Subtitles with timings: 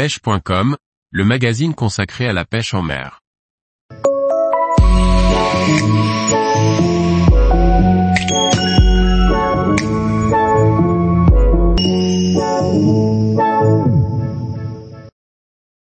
[0.00, 0.78] pêche.com,
[1.10, 3.20] le magazine consacré à la pêche en mer.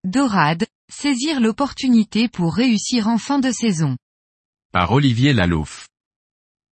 [0.04, 3.98] Dorade, saisir l'opportunité pour réussir en fin de saison.
[4.72, 5.88] Par Olivier Lalouf.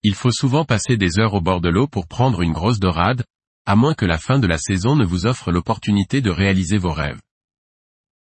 [0.02, 3.24] Il faut souvent passer des heures au bord de l'eau pour prendre une grosse dorade,
[3.68, 6.94] à moins que la fin de la saison ne vous offre l'opportunité de réaliser vos
[6.94, 7.20] rêves.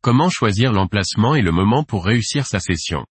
[0.03, 3.05] Comment choisir l'emplacement et le moment pour réussir sa session?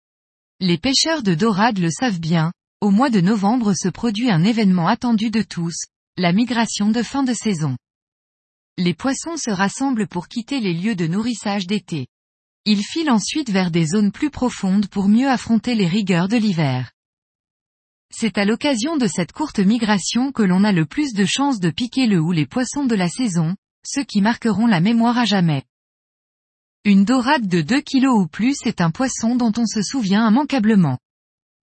[0.60, 2.52] Les pêcheurs de dorade le savent bien,
[2.82, 5.86] au mois de novembre se produit un événement attendu de tous,
[6.18, 7.78] la migration de fin de saison.
[8.76, 12.06] Les poissons se rassemblent pour quitter les lieux de nourrissage d'été.
[12.66, 16.92] Ils filent ensuite vers des zones plus profondes pour mieux affronter les rigueurs de l'hiver.
[18.10, 21.70] C'est à l'occasion de cette courte migration que l'on a le plus de chances de
[21.70, 25.64] piquer le ou les poissons de la saison, ceux qui marqueront la mémoire à jamais.
[26.84, 30.98] Une dorade de 2 kg ou plus est un poisson dont on se souvient immanquablement.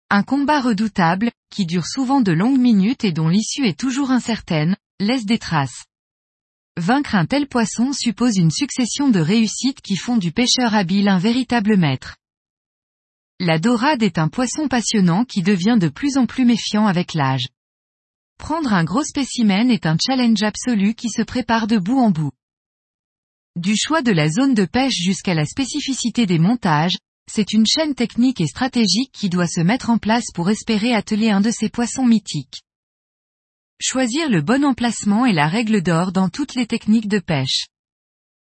[0.09, 4.75] Un combat redoutable, qui dure souvent de longues minutes et dont l'issue est toujours incertaine,
[4.99, 5.85] laisse des traces.
[6.77, 11.19] Vaincre un tel poisson suppose une succession de réussites qui font du pêcheur habile un
[11.19, 12.17] véritable maître.
[13.39, 17.47] La dorade est un poisson passionnant qui devient de plus en plus méfiant avec l'âge.
[18.39, 22.31] Prendre un gros spécimen est un challenge absolu qui se prépare de bout en bout.
[23.55, 26.97] Du choix de la zone de pêche jusqu'à la spécificité des montages,
[27.31, 31.29] c'est une chaîne technique et stratégique qui doit se mettre en place pour espérer atteler
[31.29, 32.63] un de ces poissons mythiques.
[33.79, 37.67] Choisir le bon emplacement est la règle d'or dans toutes les techniques de pêche.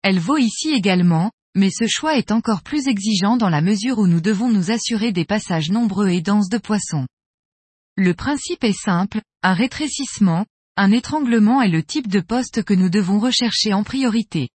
[0.01, 4.07] Elle vaut ici également, mais ce choix est encore plus exigeant dans la mesure où
[4.07, 7.07] nous devons nous assurer des passages nombreux et denses de poissons.
[7.95, 10.45] Le principe est simple, un rétrécissement,
[10.75, 14.49] un étranglement est le type de poste que nous devons rechercher en priorité.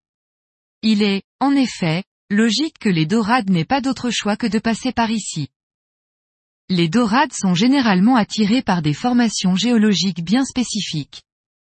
[0.81, 4.93] Il est, en effet, logique que les dorades n'aient pas d'autre choix que de passer
[4.93, 5.49] par ici.
[6.69, 11.21] Les dorades sont généralement attirées par des formations géologiques bien spécifiques.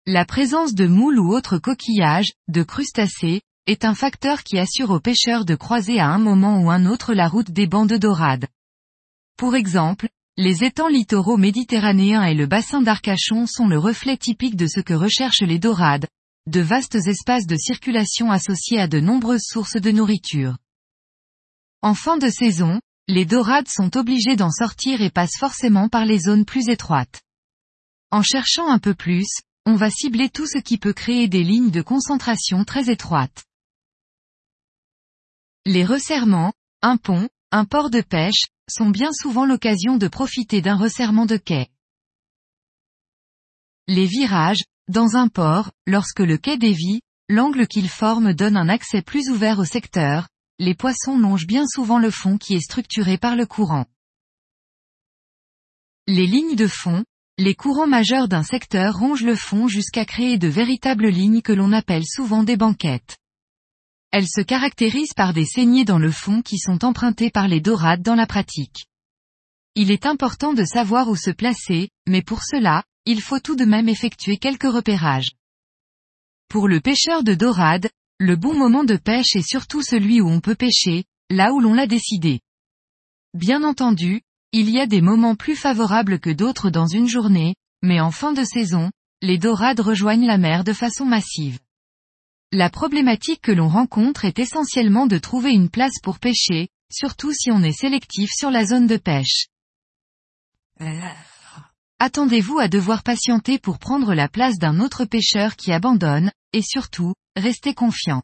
[0.04, 5.00] La présence de moules ou autres coquillages, de crustacés, est un facteur qui assure aux
[5.00, 8.46] pêcheurs de croiser à un moment ou un autre la route des bancs de dorades.
[9.36, 14.66] Pour exemple, les étangs littoraux méditerranéens et le bassin d'Arcachon sont le reflet typique de
[14.66, 16.06] ce que recherchent les dorades,
[16.46, 20.56] de vastes espaces de circulation associés à de nombreuses sources de nourriture.
[21.82, 26.18] En fin de saison, les dorades sont obligés d'en sortir et passent forcément par les
[26.18, 27.20] zones plus étroites.
[28.10, 29.28] En cherchant un peu plus,
[29.66, 33.44] on va cibler tout ce qui peut créer des lignes de concentration très étroites.
[35.64, 36.52] Les resserrements,
[36.82, 41.36] un pont, un port de pêche, sont bien souvent l'occasion de profiter d'un resserrement de
[41.36, 41.68] quai.
[43.86, 49.02] Les virages, dans un port, lorsque le quai dévie, l'angle qu'il forme donne un accès
[49.02, 50.28] plus ouvert au secteur,
[50.58, 53.86] les poissons longent bien souvent le fond qui est structuré par le courant.
[56.08, 57.04] Les lignes de fond,
[57.38, 61.72] les courants majeurs d'un secteur rongent le fond jusqu'à créer de véritables lignes que l'on
[61.72, 63.16] appelle souvent des banquettes.
[64.12, 68.02] Elles se caractérisent par des saignées dans le fond qui sont empruntées par les dorades
[68.02, 68.86] dans la pratique.
[69.74, 73.64] Il est important de savoir où se placer, mais pour cela, il faut tout de
[73.64, 75.32] même effectuer quelques repérages.
[76.48, 77.88] Pour le pêcheur de dorade,
[78.20, 81.72] le bon moment de pêche est surtout celui où on peut pêcher, là où l'on
[81.72, 82.40] l'a décidé.
[83.32, 84.20] Bien entendu,
[84.52, 88.34] il y a des moments plus favorables que d'autres dans une journée, mais en fin
[88.34, 88.90] de saison,
[89.22, 91.58] les dorades rejoignent la mer de façon massive.
[92.54, 97.50] La problématique que l'on rencontre est essentiellement de trouver une place pour pêcher, surtout si
[97.50, 99.46] on est sélectif sur la zone de pêche.
[101.98, 107.14] Attendez-vous à devoir patienter pour prendre la place d'un autre pêcheur qui abandonne, et surtout,
[107.36, 108.22] restez confiant.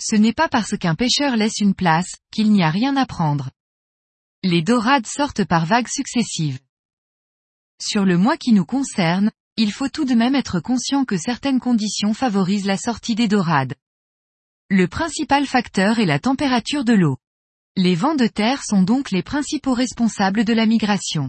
[0.00, 3.50] Ce n'est pas parce qu'un pêcheur laisse une place, qu'il n'y a rien à prendre.
[4.42, 6.58] Les dorades sortent par vagues successives.
[7.80, 9.30] Sur le mois qui nous concerne,
[9.60, 13.74] il faut tout de même être conscient que certaines conditions favorisent la sortie des dorades.
[14.70, 17.16] Le principal facteur est la température de l'eau.
[17.74, 21.28] Les vents de terre sont donc les principaux responsables de la migration.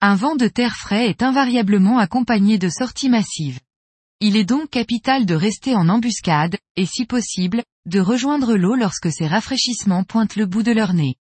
[0.00, 3.58] Un vent de terre frais est invariablement accompagné de sorties massives.
[4.20, 9.10] Il est donc capital de rester en embuscade, et si possible, de rejoindre l'eau lorsque
[9.10, 11.16] ces rafraîchissements pointent le bout de leur nez.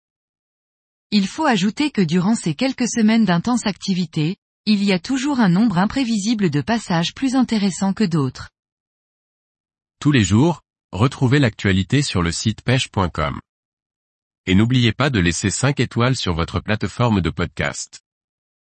[1.10, 4.38] Il faut ajouter que durant ces quelques semaines d'intense activité,
[4.70, 8.50] il y a toujours un nombre imprévisible de passages plus intéressants que d'autres.
[9.98, 10.60] Tous les jours,
[10.92, 13.40] retrouvez l'actualité sur le site pêche.com.
[14.44, 18.00] Et n'oubliez pas de laisser 5 étoiles sur votre plateforme de podcast.